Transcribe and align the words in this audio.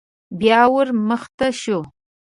بيا 0.39 0.61
ور 0.73 0.87
مخته 1.07 1.47
شو. 1.61 1.79